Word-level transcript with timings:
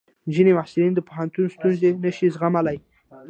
ځینې 0.33 0.51
محصلین 0.57 0.93
د 0.95 0.99
پوهنتون 1.07 1.45
ستونزې 1.55 1.89
نشي 2.03 2.27
زغملی. 2.33 2.77